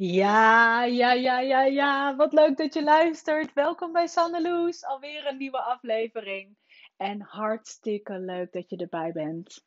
Ja, 0.00 0.84
ja, 0.84 1.12
ja, 1.12 1.40
ja, 1.40 1.64
ja. 1.64 2.16
Wat 2.16 2.32
leuk 2.32 2.56
dat 2.56 2.74
je 2.74 2.82
luistert. 2.82 3.52
Welkom 3.52 3.92
bij 3.92 4.06
Sanneloes. 4.06 4.84
Alweer 4.84 5.26
een 5.26 5.36
nieuwe 5.36 5.60
aflevering. 5.60 6.56
En 6.96 7.20
hartstikke 7.20 8.18
leuk 8.18 8.52
dat 8.52 8.70
je 8.70 8.76
erbij 8.76 9.12
bent. 9.12 9.64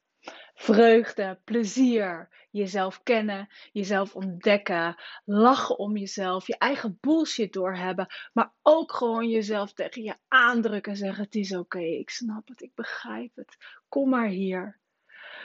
Vreugde, 0.54 1.39
plezier, 1.44 2.29
jezelf 2.52 3.04
kennen, 3.04 3.47
jezelf 3.71 4.15
ontdekken, 4.15 4.95
lachen 5.25 5.77
om 5.77 5.98
jezelf, 5.98 6.48
je 6.48 6.57
eigen 6.57 6.98
bullshit 7.02 7.54
doorhebben, 7.54 8.07
maar 8.34 8.54
ook 8.61 8.93
gewoon 8.93 9.29
jezelf 9.29 9.73
tegen 9.73 10.04
je 10.04 10.16
aandrukken 10.27 10.91
en 10.91 10.98
zeggen: 10.98 11.23
Het 11.23 11.36
is 11.36 11.55
oké, 11.55 11.79
ik 11.79 12.09
snap 12.09 12.48
het, 12.48 12.61
ik 12.61 12.75
begrijp 12.75 13.36
het. 13.36 13.57
Kom 13.89 14.09
maar 14.09 14.27
hier. 14.27 14.80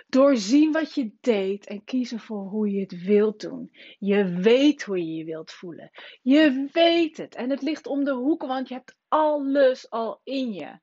Doorzien 0.08 0.72
wat 0.72 0.94
je 0.94 1.10
deed 1.20 1.66
en 1.66 1.84
kiezen 1.84 2.20
voor 2.20 2.44
hoe 2.44 2.70
je 2.70 2.80
het 2.80 3.02
wilt 3.02 3.40
doen. 3.40 3.70
Je 3.98 4.24
weet 4.24 4.82
hoe 4.82 4.98
je 4.98 5.14
je 5.14 5.24
wilt 5.24 5.50
voelen. 5.50 5.90
Je 6.22 6.68
weet 6.72 7.16
het. 7.16 7.34
En 7.34 7.50
het 7.50 7.62
ligt 7.62 7.86
om 7.86 8.04
de 8.04 8.12
hoek, 8.12 8.42
want 8.42 8.68
je 8.68 8.74
hebt 8.74 8.96
alles 9.08 9.90
al 9.90 10.20
in 10.24 10.52
je. 10.52 10.78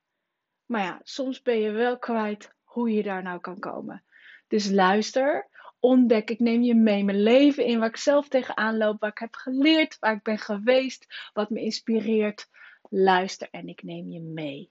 Maar 0.65 0.81
ja, 0.81 0.99
soms 1.03 1.41
ben 1.41 1.59
je 1.59 1.71
wel 1.71 1.99
kwijt 1.99 2.53
hoe 2.63 2.91
je 2.91 3.03
daar 3.03 3.23
nou 3.23 3.39
kan 3.39 3.59
komen. 3.59 4.03
Dus 4.47 4.69
luister, 4.69 5.49
ontdek, 5.79 6.29
ik 6.29 6.39
neem 6.39 6.61
je 6.61 6.75
mee 6.75 7.03
mijn 7.03 7.23
leven 7.23 7.65
in, 7.65 7.79
waar 7.79 7.89
ik 7.89 7.97
zelf 7.97 8.27
tegenaan 8.27 8.77
loop, 8.77 8.99
waar 8.99 9.09
ik 9.09 9.17
heb 9.17 9.35
geleerd, 9.35 9.99
waar 9.99 10.15
ik 10.15 10.23
ben 10.23 10.37
geweest, 10.37 11.29
wat 11.33 11.49
me 11.49 11.61
inspireert. 11.61 12.49
Luister 12.89 13.47
en 13.51 13.67
ik 13.67 13.83
neem 13.83 14.09
je 14.09 14.19
mee. 14.19 14.69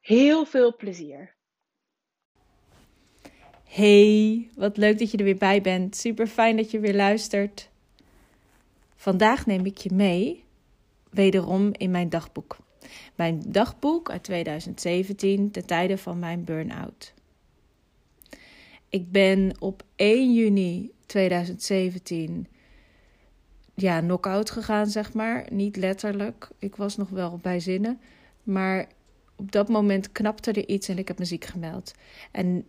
Heel 0.00 0.44
veel 0.44 0.76
plezier. 0.76 1.36
Hey, 3.68 4.48
wat 4.54 4.76
leuk 4.76 4.98
dat 4.98 5.10
je 5.10 5.16
er 5.16 5.24
weer 5.24 5.36
bij 5.36 5.60
bent. 5.60 5.96
Super 5.96 6.26
fijn 6.26 6.56
dat 6.56 6.70
je 6.70 6.80
weer 6.80 6.94
luistert. 6.94 7.70
Vandaag 8.94 9.46
neem 9.46 9.66
ik 9.66 9.78
je 9.78 9.94
mee, 9.94 10.44
wederom 11.10 11.70
in 11.72 11.90
mijn 11.90 12.08
dagboek. 12.08 12.56
Mijn 13.14 13.42
dagboek 13.46 14.10
uit 14.10 14.22
2017, 14.22 15.50
ten 15.50 15.66
tijde 15.66 15.98
van 15.98 16.18
mijn 16.18 16.44
burn-out. 16.44 17.14
Ik 18.88 19.10
ben 19.10 19.54
op 19.58 19.82
1 19.96 20.34
juni 20.34 20.90
2017 21.06 22.46
ja, 23.74 24.00
knock-out 24.00 24.50
gegaan, 24.50 24.86
zeg 24.86 25.12
maar. 25.12 25.46
Niet 25.50 25.76
letterlijk. 25.76 26.48
Ik 26.58 26.76
was 26.76 26.96
nog 26.96 27.08
wel 27.08 27.38
bij 27.42 27.60
zinnen. 27.60 28.00
Maar 28.42 28.88
op 29.36 29.52
dat 29.52 29.68
moment 29.68 30.12
knapte 30.12 30.52
er 30.52 30.68
iets 30.68 30.88
en 30.88 30.98
ik 30.98 31.08
heb 31.08 31.18
me 31.18 31.24
ziek 31.24 31.44
gemeld. 31.44 31.92
En 32.30 32.66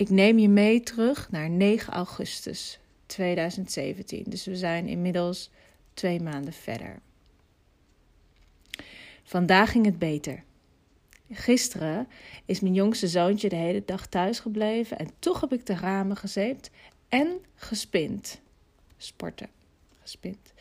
ik 0.00 0.10
neem 0.10 0.38
je 0.38 0.48
mee 0.48 0.80
terug 0.80 1.30
naar 1.30 1.50
9 1.50 1.92
augustus 1.92 2.78
2017. 3.06 4.24
Dus 4.26 4.44
we 4.44 4.56
zijn 4.56 4.86
inmiddels 4.86 5.50
twee 5.94 6.20
maanden 6.20 6.52
verder. 6.52 7.00
Vandaag 9.22 9.70
ging 9.70 9.84
het 9.84 9.98
beter. 9.98 10.42
Gisteren 11.30 12.08
is 12.44 12.60
mijn 12.60 12.74
jongste 12.74 13.08
zoontje 13.08 13.48
de 13.48 13.56
hele 13.56 13.82
dag 13.84 14.06
thuis 14.06 14.38
gebleven 14.38 14.98
en 14.98 15.10
toch 15.18 15.40
heb 15.40 15.52
ik 15.52 15.66
de 15.66 15.74
ramen 15.74 16.16
gezeept 16.16 16.70
en 17.08 17.38
gespind. 17.54 18.40
Sporten, 18.96 19.48
gespind. 20.02 20.52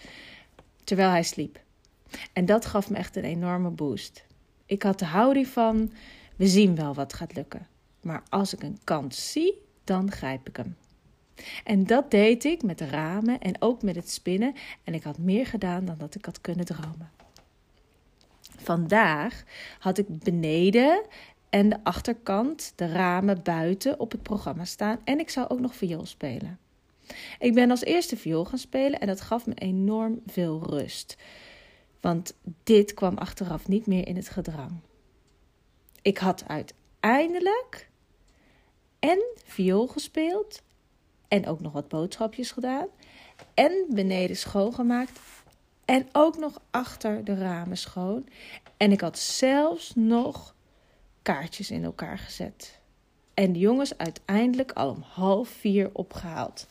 Terwijl 0.83 1.09
hij 1.09 1.23
sliep. 1.23 1.59
En 2.33 2.45
dat 2.45 2.65
gaf 2.65 2.89
me 2.89 2.97
echt 2.97 3.15
een 3.15 3.23
enorme 3.23 3.69
boost. 3.69 4.25
Ik 4.65 4.83
had 4.83 4.99
de 4.99 5.05
houding 5.05 5.47
van: 5.47 5.91
we 6.35 6.47
zien 6.47 6.75
wel 6.75 6.93
wat 6.93 7.13
gaat 7.13 7.35
lukken. 7.35 7.67
Maar 8.01 8.23
als 8.29 8.53
ik 8.53 8.63
een 8.63 8.79
kans 8.83 9.31
zie, 9.31 9.61
dan 9.83 10.11
grijp 10.11 10.47
ik 10.47 10.55
hem. 10.55 10.75
En 11.63 11.83
dat 11.83 12.11
deed 12.11 12.43
ik 12.43 12.63
met 12.63 12.77
de 12.77 12.87
ramen 12.87 13.39
en 13.39 13.61
ook 13.61 13.81
met 13.81 13.95
het 13.95 14.09
spinnen. 14.09 14.53
En 14.83 14.93
ik 14.93 15.03
had 15.03 15.17
meer 15.17 15.45
gedaan 15.45 15.85
dan 15.85 15.97
dat 15.97 16.15
ik 16.15 16.25
had 16.25 16.41
kunnen 16.41 16.65
dromen. 16.65 17.11
Vandaag 18.57 19.43
had 19.79 19.97
ik 19.97 20.19
beneden 20.23 21.05
en 21.49 21.69
de 21.69 21.83
achterkant, 21.83 22.73
de 22.75 22.91
ramen 22.91 23.43
buiten 23.43 23.99
op 23.99 24.11
het 24.11 24.23
programma 24.23 24.65
staan. 24.65 24.99
En 25.03 25.19
ik 25.19 25.29
zou 25.29 25.49
ook 25.49 25.59
nog 25.59 25.75
viool 25.75 26.05
spelen. 26.05 26.59
Ik 27.39 27.53
ben 27.53 27.69
als 27.69 27.83
eerste 27.83 28.17
viool 28.17 28.45
gaan 28.45 28.57
spelen 28.57 28.99
en 28.99 29.07
dat 29.07 29.21
gaf 29.21 29.45
me 29.45 29.53
enorm 29.53 30.21
veel 30.25 30.63
rust. 30.63 31.17
Want 32.01 32.33
dit 32.63 32.93
kwam 32.93 33.17
achteraf 33.17 33.67
niet 33.67 33.85
meer 33.85 34.07
in 34.07 34.15
het 34.15 34.29
gedrang. 34.29 34.71
Ik 36.01 36.17
had 36.17 36.43
uiteindelijk 36.47 37.88
en 38.99 39.19
viool 39.45 39.87
gespeeld. 39.87 40.61
En 41.27 41.47
ook 41.47 41.59
nog 41.59 41.71
wat 41.71 41.87
boodschapjes 41.87 42.51
gedaan. 42.51 42.87
En 43.53 43.85
beneden 43.89 44.37
schoongemaakt. 44.37 45.19
En 45.85 46.07
ook 46.11 46.37
nog 46.37 46.61
achter 46.71 47.23
de 47.23 47.35
ramen 47.35 47.77
schoon. 47.77 48.27
En 48.77 48.91
ik 48.91 49.01
had 49.01 49.19
zelfs 49.19 49.91
nog 49.95 50.55
kaartjes 51.21 51.71
in 51.71 51.83
elkaar 51.83 52.17
gezet. 52.17 52.79
En 53.33 53.53
de 53.53 53.59
jongens 53.59 53.97
uiteindelijk 53.97 54.71
al 54.71 54.89
om 54.89 55.01
half 55.01 55.49
vier 55.49 55.89
opgehaald. 55.93 56.67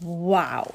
Wauw. 0.00 0.70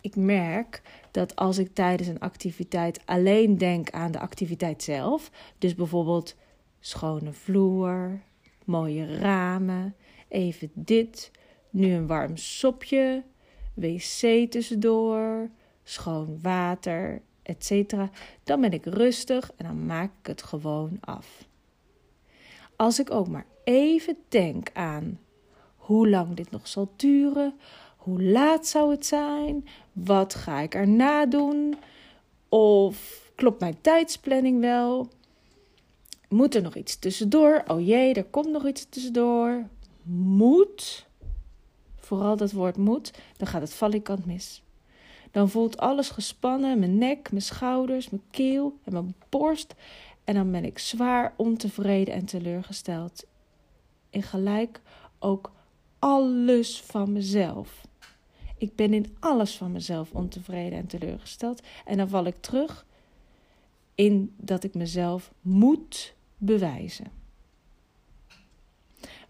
Ik 0.00 0.16
merk 0.16 0.82
dat 1.10 1.36
als 1.36 1.58
ik 1.58 1.74
tijdens 1.74 2.08
een 2.08 2.20
activiteit 2.20 3.00
alleen 3.04 3.58
denk 3.58 3.90
aan 3.90 4.12
de 4.12 4.18
activiteit 4.18 4.82
zelf, 4.82 5.30
dus 5.58 5.74
bijvoorbeeld 5.74 6.34
schone 6.82 7.32
vloer, 7.32 8.20
mooie 8.64 9.18
ramen, 9.18 9.94
even 10.28 10.70
dit, 10.74 11.30
nu 11.70 11.92
een 11.92 12.06
warm 12.06 12.36
sopje, 12.36 13.22
wc 13.74 14.50
tussendoor, 14.50 15.50
schoon 15.82 16.38
water, 16.42 17.22
etc. 17.42 17.94
Dan 18.44 18.60
ben 18.60 18.72
ik 18.72 18.84
rustig 18.84 19.52
en 19.56 19.66
dan 19.66 19.86
maak 19.86 20.10
ik 20.20 20.26
het 20.26 20.42
gewoon 20.42 20.98
af. 21.00 21.48
Als 22.76 22.98
ik 22.98 23.10
ook 23.10 23.28
maar 23.28 23.46
even 23.64 24.16
denk 24.28 24.70
aan 24.72 25.20
hoe 25.76 26.08
lang 26.08 26.34
dit 26.34 26.50
nog 26.50 26.68
zal 26.68 26.92
duren, 26.96 27.54
hoe 27.96 28.22
laat 28.22 28.66
zou 28.66 28.90
het 28.90 29.06
zijn, 29.06 29.68
wat 29.92 30.34
ga 30.34 30.60
ik 30.60 30.74
erna 30.74 31.26
doen, 31.26 31.74
of 32.48 33.30
klopt 33.34 33.60
mijn 33.60 33.80
tijdsplanning 33.80 34.60
wel, 34.60 35.08
moet 36.32 36.54
er 36.54 36.62
nog 36.62 36.74
iets 36.74 36.98
tussendoor? 36.98 37.62
Oh 37.66 37.86
jee, 37.86 38.14
er 38.14 38.24
komt 38.24 38.50
nog 38.50 38.66
iets 38.66 38.86
tussendoor. 38.88 39.66
Moet. 40.02 41.06
Vooral 41.96 42.36
dat 42.36 42.52
woord 42.52 42.76
moet. 42.76 43.10
Dan 43.36 43.46
gaat 43.46 43.60
het 43.60 43.74
valikant 43.74 44.26
mis. 44.26 44.62
Dan 45.30 45.48
voelt 45.50 45.76
alles 45.76 46.10
gespannen. 46.10 46.78
Mijn 46.78 46.98
nek, 46.98 47.30
mijn 47.30 47.42
schouders, 47.42 48.10
mijn 48.10 48.22
keel 48.30 48.78
en 48.84 48.92
mijn 48.92 49.14
borst. 49.28 49.74
En 50.24 50.34
dan 50.34 50.50
ben 50.50 50.64
ik 50.64 50.78
zwaar 50.78 51.34
ontevreden 51.36 52.14
en 52.14 52.24
teleurgesteld. 52.24 53.24
En 54.10 54.22
gelijk 54.22 54.80
ook 55.18 55.52
alles 55.98 56.80
van 56.80 57.12
mezelf. 57.12 57.86
Ik 58.58 58.76
ben 58.76 58.94
in 58.94 59.16
alles 59.20 59.56
van 59.56 59.72
mezelf 59.72 60.12
ontevreden 60.12 60.78
en 60.78 60.86
teleurgesteld. 60.86 61.62
En 61.84 61.96
dan 61.96 62.08
val 62.08 62.24
ik 62.24 62.40
terug 62.40 62.86
in 63.94 64.34
dat 64.36 64.64
ik 64.64 64.74
mezelf 64.74 65.32
moet 65.40 66.14
bewijzen. 66.44 67.06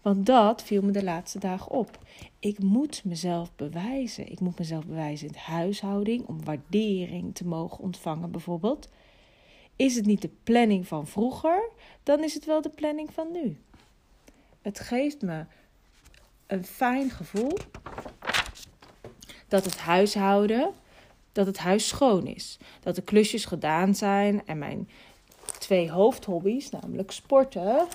Want 0.01 0.25
dat 0.25 0.63
viel 0.63 0.81
me 0.81 0.91
de 0.91 1.03
laatste 1.03 1.39
dagen 1.39 1.71
op. 1.71 1.99
Ik 2.39 2.59
moet 2.59 3.03
mezelf 3.03 3.55
bewijzen. 3.55 4.31
Ik 4.31 4.39
moet 4.39 4.59
mezelf 4.59 4.85
bewijzen 4.85 5.27
in 5.27 5.33
de 5.33 5.39
huishouding 5.39 6.25
om 6.25 6.43
waardering 6.43 7.35
te 7.35 7.45
mogen 7.45 7.83
ontvangen, 7.83 8.31
bijvoorbeeld. 8.31 8.89
Is 9.75 9.95
het 9.95 10.05
niet 10.05 10.21
de 10.21 10.29
planning 10.43 10.87
van 10.87 11.07
vroeger, 11.07 11.69
dan 12.03 12.23
is 12.23 12.33
het 12.33 12.45
wel 12.45 12.61
de 12.61 12.69
planning 12.69 13.13
van 13.13 13.31
nu. 13.31 13.57
Het 14.61 14.79
geeft 14.79 15.21
me 15.21 15.45
een 16.47 16.63
fijn 16.63 17.09
gevoel 17.09 17.57
dat 19.47 19.65
het 19.65 19.77
huishouden, 19.77 20.73
dat 21.31 21.45
het 21.45 21.57
huis 21.57 21.87
schoon 21.87 22.27
is. 22.27 22.57
Dat 22.81 22.95
de 22.95 23.01
klusjes 23.01 23.45
gedaan 23.45 23.95
zijn 23.95 24.45
en 24.45 24.57
mijn 24.57 24.89
twee 25.59 25.91
hoofdhobby's, 25.91 26.69
namelijk 26.69 27.11
sporten, 27.11 27.87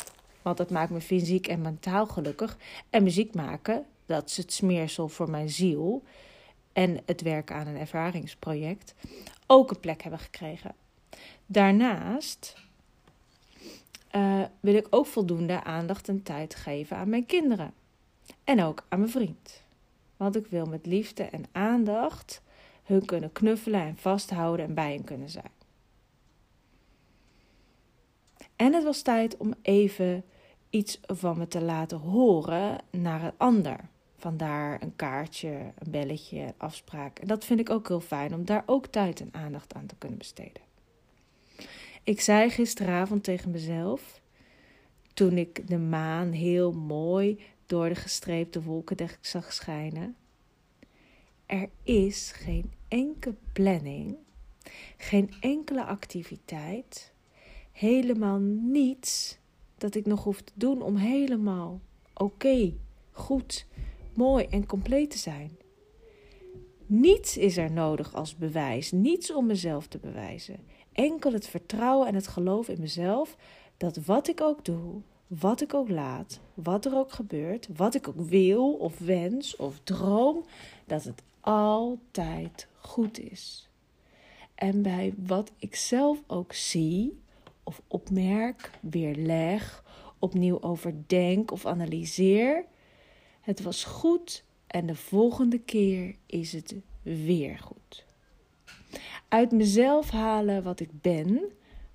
want 0.42 0.56
dat 0.56 0.70
maakt 0.70 0.90
me 0.90 1.00
fysiek 1.00 1.46
en 1.46 1.60
mentaal 1.60 2.06
gelukkig, 2.06 2.56
en 2.90 3.02
muziek 3.02 3.34
maken, 3.34 3.84
dat 4.06 4.28
is 4.28 4.36
het 4.36 4.52
smeersel 4.52 5.08
voor 5.08 5.30
mijn 5.30 5.50
ziel, 5.50 6.02
en 6.72 7.00
het 7.06 7.22
werken 7.22 7.56
aan 7.56 7.66
een 7.66 7.78
ervaringsproject, 7.78 8.94
ook 9.46 9.70
een 9.70 9.80
plek 9.80 10.02
hebben 10.02 10.20
gekregen. 10.20 10.74
Daarnaast 11.46 12.54
uh, 14.16 14.42
wil 14.60 14.74
ik 14.74 14.86
ook 14.90 15.06
voldoende 15.06 15.64
aandacht 15.64 16.08
en 16.08 16.22
tijd 16.22 16.54
geven 16.54 16.96
aan 16.96 17.08
mijn 17.08 17.26
kinderen 17.26 17.72
en 18.44 18.62
ook 18.62 18.84
aan 18.88 18.98
mijn 18.98 19.10
vriend. 19.10 19.62
Want 20.16 20.36
ik 20.36 20.46
wil 20.46 20.66
met 20.66 20.86
liefde 20.86 21.22
en 21.22 21.44
aandacht 21.52 22.42
hun 22.84 23.04
kunnen 23.04 23.32
knuffelen 23.32 23.80
en 23.80 23.96
vasthouden 23.96 24.66
en 24.66 24.74
bij 24.74 24.92
hen 24.92 25.04
kunnen 25.04 25.30
zijn. 25.30 25.57
En 28.58 28.72
het 28.72 28.84
was 28.84 29.02
tijd 29.02 29.36
om 29.36 29.54
even 29.62 30.24
iets 30.70 31.00
van 31.06 31.38
me 31.38 31.48
te 31.48 31.60
laten 31.60 31.98
horen 31.98 32.78
naar 32.90 33.24
een 33.24 33.32
ander. 33.36 33.80
Vandaar 34.16 34.82
een 34.82 34.96
kaartje, 34.96 35.72
een 35.78 35.90
belletje, 35.90 36.38
een 36.40 36.54
afspraak. 36.56 37.18
En 37.18 37.26
dat 37.26 37.44
vind 37.44 37.60
ik 37.60 37.70
ook 37.70 37.88
heel 37.88 38.00
fijn 38.00 38.34
om 38.34 38.44
daar 38.44 38.62
ook 38.66 38.86
tijd 38.86 39.20
en 39.20 39.28
aandacht 39.32 39.74
aan 39.74 39.86
te 39.86 39.96
kunnen 39.98 40.18
besteden. 40.18 40.62
Ik 42.02 42.20
zei 42.20 42.50
gisteravond 42.50 43.24
tegen 43.24 43.50
mezelf, 43.50 44.20
toen 45.14 45.38
ik 45.38 45.68
de 45.68 45.78
maan 45.78 46.32
heel 46.32 46.72
mooi 46.72 47.40
door 47.66 47.88
de 47.88 47.94
gestreepte 47.94 48.62
wolken 48.62 49.08
zag 49.20 49.52
schijnen. 49.52 50.16
Er 51.46 51.68
is 51.82 52.32
geen 52.34 52.72
enkele 52.88 53.34
planning, 53.52 54.16
geen 54.96 55.32
enkele 55.40 55.84
activiteit, 55.84 57.12
helemaal 57.78 58.38
niets 58.38 59.38
dat 59.76 59.94
ik 59.94 60.06
nog 60.06 60.24
hoef 60.24 60.40
te 60.40 60.52
doen 60.54 60.82
om 60.82 60.96
helemaal 60.96 61.80
oké, 62.14 62.72
goed, 63.10 63.66
mooi 64.14 64.44
en 64.44 64.66
compleet 64.66 65.10
te 65.10 65.18
zijn. 65.18 65.56
Niets 66.86 67.36
is 67.36 67.56
er 67.56 67.72
nodig 67.72 68.14
als 68.14 68.36
bewijs, 68.36 68.92
niets 68.92 69.32
om 69.32 69.46
mezelf 69.46 69.86
te 69.86 69.98
bewijzen. 69.98 70.56
Enkel 70.92 71.32
het 71.32 71.46
vertrouwen 71.46 72.08
en 72.08 72.14
het 72.14 72.26
geloof 72.26 72.68
in 72.68 72.80
mezelf 72.80 73.36
dat 73.76 73.96
wat 73.96 74.28
ik 74.28 74.40
ook 74.40 74.64
doe, 74.64 75.00
wat 75.26 75.60
ik 75.60 75.74
ook 75.74 75.88
laat, 75.88 76.40
wat 76.54 76.84
er 76.84 76.96
ook 76.96 77.12
gebeurt, 77.12 77.68
wat 77.76 77.94
ik 77.94 78.08
ook 78.08 78.20
wil 78.20 78.72
of 78.72 78.98
wens 78.98 79.56
of 79.56 79.80
droom, 79.84 80.44
dat 80.86 81.04
het 81.04 81.22
altijd 81.40 82.68
goed 82.76 83.18
is. 83.18 83.68
En 84.54 84.82
bij 84.82 85.14
wat 85.16 85.52
ik 85.58 85.74
zelf 85.74 86.22
ook 86.26 86.52
zie 86.52 87.18
of 87.68 87.82
opmerk, 87.88 88.70
weerleg, 88.80 89.84
opnieuw 90.18 90.62
overdenk 90.62 91.50
of 91.50 91.66
analyseer, 91.66 92.64
het 93.40 93.62
was 93.62 93.84
goed 93.84 94.44
en 94.66 94.86
de 94.86 94.94
volgende 94.94 95.58
keer 95.58 96.16
is 96.26 96.52
het 96.52 96.74
weer 97.02 97.58
goed. 97.58 98.04
Uit 99.28 99.52
mezelf 99.52 100.10
halen 100.10 100.62
wat 100.62 100.80
ik 100.80 101.00
ben, 101.00 101.42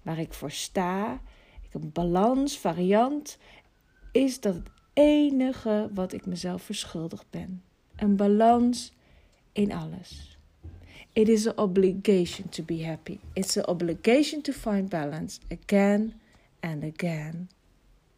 waar 0.01 0.19
ik 0.19 0.33
voor 0.33 0.51
sta, 0.51 1.21
ik 1.61 1.73
een 1.73 1.91
balans, 1.91 2.57
variant, 2.57 3.37
is 4.11 4.39
dat 4.39 4.53
het 4.53 4.69
enige 4.93 5.89
wat 5.93 6.13
ik 6.13 6.25
mezelf 6.25 6.61
verschuldigd 6.61 7.29
ben. 7.29 7.63
Een 7.95 8.15
balans 8.15 8.93
in 9.51 9.71
alles. 9.71 10.32
It 11.13 11.29
is 11.29 11.47
an 11.47 11.53
obligation 11.57 12.49
to 12.49 12.63
be 12.63 12.83
happy. 12.83 13.19
It's 13.33 13.57
an 13.57 13.65
obligation 13.65 14.41
to 14.41 14.51
find 14.51 14.89
balance 14.89 15.39
again 15.51 16.13
and 16.59 16.83
again 16.83 17.49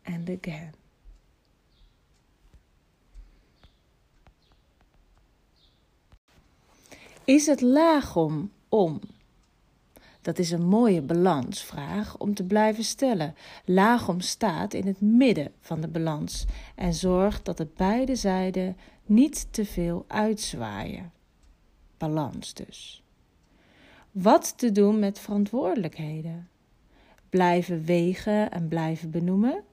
and 0.04 0.30
again. 0.30 0.74
Is 7.26 7.46
het 7.46 7.62
laag 7.62 8.16
om, 8.16 8.52
om? 8.70 9.00
Dat 10.22 10.40
is 10.40 10.52
een 10.52 10.66
mooie 10.66 11.02
balansvraag 11.02 12.18
om 12.18 12.34
te 12.34 12.44
blijven 12.44 12.84
stellen. 12.84 13.36
Laagom 13.66 14.22
staat 14.22 14.74
in 14.74 14.88
het 14.88 15.02
midden 15.02 15.52
van 15.60 15.82
de 15.82 15.88
balans 15.88 16.46
en 16.76 16.94
zorgt 16.94 17.46
dat 17.46 17.58
het 17.58 17.74
beide 17.74 18.16
zijden 18.16 18.78
niet 19.06 19.48
te 19.52 19.66
veel 19.66 20.06
uitzwaaien. 20.08 21.12
Balans 22.06 22.54
dus. 22.54 23.04
Wat 24.12 24.58
te 24.58 24.72
doen 24.72 25.00
met 25.00 25.20
verantwoordelijkheden? 25.20 26.50
Blijven 27.30 27.84
wegen 27.84 28.52
en 28.52 28.68
blijven 28.68 29.12
benoemen? 29.12 29.64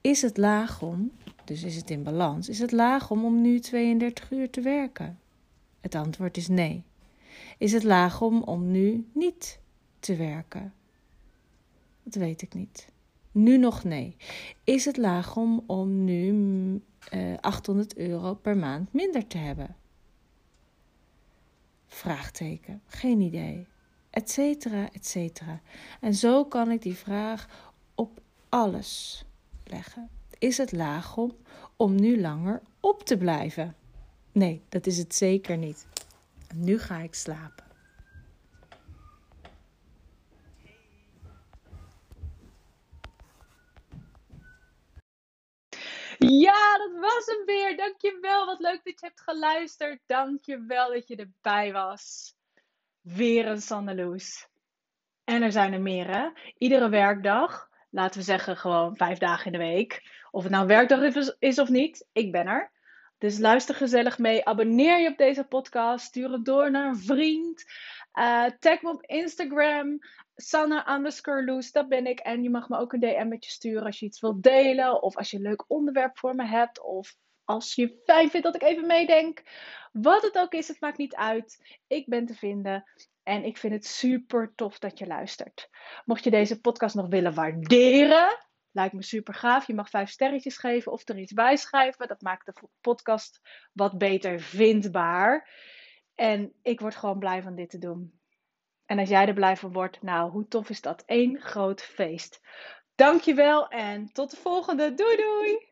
Is 0.00 0.22
het 0.22 0.36
laag 0.36 0.82
om, 0.82 1.12
dus 1.44 1.62
is 1.62 1.76
het 1.76 1.90
in 1.90 2.02
balans, 2.02 2.48
is 2.48 2.58
het 2.58 2.72
laag 2.72 3.10
om 3.10 3.24
om 3.24 3.40
nu 3.40 3.58
32 3.58 4.30
uur 4.30 4.50
te 4.50 4.60
werken? 4.60 5.18
Het 5.80 5.94
antwoord 5.94 6.36
is 6.36 6.48
nee. 6.48 6.84
Is 7.58 7.72
het 7.72 7.84
laag 7.84 8.20
om 8.22 8.42
om 8.42 8.70
nu 8.70 9.06
niet 9.12 9.60
te 9.98 10.16
werken? 10.16 10.72
Dat 12.02 12.14
weet 12.14 12.42
ik 12.42 12.54
niet. 12.54 12.88
Nu 13.32 13.58
nog 13.58 13.84
nee. 13.84 14.16
Is 14.64 14.84
het 14.84 14.96
laag 14.96 15.36
om, 15.36 15.62
om 15.66 16.04
nu 16.04 16.30
uh, 17.12 17.32
eh, 17.32 17.38
800 17.40 17.96
euro 17.96 18.34
per 18.34 18.56
maand 18.56 18.92
minder 18.92 19.26
te 19.26 19.38
hebben? 19.38 19.76
Vraagteken. 21.96 22.82
Geen 22.86 23.20
idee. 23.20 23.66
Etcetera, 24.10 24.92
etcetera. 24.92 25.60
En 26.00 26.14
zo 26.14 26.44
kan 26.44 26.70
ik 26.70 26.82
die 26.82 26.96
vraag 26.96 27.48
op 27.94 28.20
alles 28.48 29.24
leggen. 29.64 30.08
Is 30.38 30.56
het 30.56 30.72
laag 30.72 31.16
om, 31.16 31.36
om 31.76 31.94
nu 31.94 32.20
langer 32.20 32.62
op 32.80 33.04
te 33.04 33.16
blijven? 33.16 33.76
Nee, 34.32 34.62
dat 34.68 34.86
is 34.86 34.98
het 34.98 35.14
zeker 35.14 35.56
niet. 35.56 35.86
Nu 36.54 36.78
ga 36.78 36.98
ik 36.98 37.14
slapen. 37.14 37.64
Ja, 46.18 46.78
dat 46.78 47.00
was 47.16 47.44
weer. 47.44 47.76
Dankjewel. 47.76 48.46
Wat 48.46 48.60
leuk 48.60 48.80
dat 48.84 49.00
je 49.00 49.06
hebt 49.06 49.20
geluisterd. 49.20 50.00
Dankjewel 50.06 50.92
dat 50.92 51.08
je 51.08 51.16
erbij 51.16 51.72
was. 51.72 52.34
Weer 53.00 53.46
een 53.46 53.60
Sandeloes. 53.60 54.48
En 55.24 55.42
er 55.42 55.52
zijn 55.52 55.72
er 55.72 55.80
meer, 55.80 56.06
hè? 56.06 56.28
Iedere 56.58 56.88
werkdag. 56.88 57.68
Laten 57.90 58.18
we 58.18 58.24
zeggen 58.24 58.56
gewoon 58.56 58.96
vijf 58.96 59.18
dagen 59.18 59.46
in 59.46 59.52
de 59.52 59.58
week. 59.58 60.02
Of 60.30 60.42
het 60.42 60.52
nou 60.52 60.66
werkdag 60.66 61.00
is 61.38 61.58
of 61.58 61.68
niet. 61.68 62.06
Ik 62.12 62.32
ben 62.32 62.46
er. 62.46 62.70
Dus 63.18 63.38
luister 63.38 63.74
gezellig 63.74 64.18
mee. 64.18 64.44
Abonneer 64.44 64.98
je 64.98 65.08
op 65.08 65.16
deze 65.16 65.44
podcast. 65.44 66.06
Stuur 66.06 66.30
het 66.30 66.44
door 66.44 66.70
naar 66.70 66.86
een 66.86 66.98
vriend. 66.98 67.64
Uh, 68.14 68.44
tag 68.58 68.82
me 68.82 68.88
op 68.88 69.02
Instagram. 69.02 69.98
Sanne 70.36 70.84
underscore 70.88 71.44
Loes, 71.44 71.72
dat 71.72 71.88
ben 71.88 72.06
ik. 72.06 72.18
En 72.18 72.42
je 72.42 72.50
mag 72.50 72.68
me 72.68 72.78
ook 72.78 72.92
een 72.92 73.00
DM 73.00 73.28
met 73.28 73.44
je 73.44 73.50
sturen 73.50 73.84
als 73.84 73.98
je 73.98 74.06
iets 74.06 74.20
wilt 74.20 74.42
delen. 74.42 75.02
Of 75.02 75.16
als 75.16 75.30
je 75.30 75.36
een 75.36 75.42
leuk 75.42 75.64
onderwerp 75.70 76.18
voor 76.18 76.34
me 76.34 76.46
hebt. 76.46 76.82
Of 76.82 77.16
als 77.44 77.74
je 77.74 78.00
fijn 78.04 78.30
vindt 78.30 78.46
dat 78.46 78.54
ik 78.54 78.62
even 78.62 78.86
meedenk. 78.86 79.42
Wat 79.92 80.22
het 80.22 80.38
ook 80.38 80.52
is, 80.52 80.68
het 80.68 80.80
maakt 80.80 80.98
niet 80.98 81.14
uit. 81.14 81.78
Ik 81.86 82.08
ben 82.08 82.26
te 82.26 82.34
vinden. 82.34 82.84
En 83.22 83.44
ik 83.44 83.56
vind 83.56 83.72
het 83.72 83.86
super 83.86 84.52
tof 84.54 84.78
dat 84.78 84.98
je 84.98 85.06
luistert. 85.06 85.68
Mocht 86.04 86.24
je 86.24 86.30
deze 86.30 86.60
podcast 86.60 86.94
nog 86.94 87.08
willen 87.08 87.34
waarderen, 87.34 88.46
Lijkt 88.76 88.94
me 88.94 89.02
super 89.02 89.34
gaaf. 89.34 89.66
Je 89.66 89.74
mag 89.74 89.90
vijf 89.90 90.10
sterretjes 90.10 90.58
geven 90.58 90.92
of 90.92 91.08
er 91.08 91.18
iets 91.18 91.32
bij 91.32 91.56
schrijven. 91.56 92.08
Dat 92.08 92.20
maakt 92.20 92.46
de 92.46 92.68
podcast 92.80 93.40
wat 93.72 93.98
beter 93.98 94.40
vindbaar. 94.40 95.50
En 96.14 96.52
ik 96.62 96.80
word 96.80 96.96
gewoon 96.96 97.18
blij 97.18 97.42
van 97.42 97.54
dit 97.54 97.70
te 97.70 97.78
doen. 97.78 98.20
En 98.86 98.98
als 98.98 99.08
jij 99.08 99.26
er 99.26 99.34
blij 99.34 99.56
van 99.56 99.72
wordt, 99.72 100.02
nou, 100.02 100.30
hoe 100.30 100.48
tof 100.48 100.70
is 100.70 100.80
dat? 100.80 101.02
Eén 101.06 101.40
groot 101.40 101.82
feest. 101.82 102.40
Dankjewel 102.94 103.68
en 103.68 104.12
tot 104.12 104.30
de 104.30 104.36
volgende. 104.36 104.94
Doei 104.94 105.16
doei! 105.16 105.68